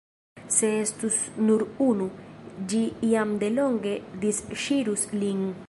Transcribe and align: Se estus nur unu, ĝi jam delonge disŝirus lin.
Se 0.53 0.69
estus 0.83 1.17
nur 1.49 1.65
unu, 1.89 2.07
ĝi 2.71 2.81
jam 3.11 3.37
delonge 3.45 3.93
disŝirus 4.25 5.09
lin. 5.25 5.49